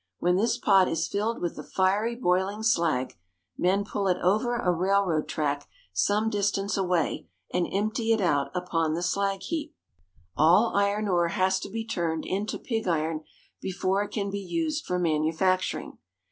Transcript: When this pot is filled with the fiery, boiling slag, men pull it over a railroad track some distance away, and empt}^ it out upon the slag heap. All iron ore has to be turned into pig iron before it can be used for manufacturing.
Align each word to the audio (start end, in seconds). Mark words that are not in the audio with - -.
When 0.17 0.35
this 0.35 0.57
pot 0.57 0.87
is 0.87 1.07
filled 1.07 1.39
with 1.43 1.55
the 1.55 1.63
fiery, 1.63 2.15
boiling 2.15 2.63
slag, 2.63 3.15
men 3.55 3.85
pull 3.85 4.07
it 4.07 4.17
over 4.23 4.55
a 4.55 4.71
railroad 4.71 5.27
track 5.27 5.69
some 5.93 6.27
distance 6.31 6.75
away, 6.75 7.27
and 7.53 7.67
empt}^ 7.67 7.99
it 8.11 8.19
out 8.19 8.49
upon 8.55 8.95
the 8.95 9.03
slag 9.03 9.43
heap. 9.43 9.75
All 10.35 10.75
iron 10.75 11.07
ore 11.07 11.27
has 11.27 11.59
to 11.59 11.69
be 11.69 11.85
turned 11.85 12.25
into 12.25 12.57
pig 12.57 12.87
iron 12.87 13.23
before 13.61 14.01
it 14.01 14.09
can 14.09 14.31
be 14.31 14.39
used 14.41 14.87
for 14.87 14.97
manufacturing. 14.97 15.99